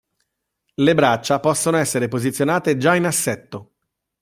[0.73, 3.73] Le braccia possono essere posizionate già in assetto.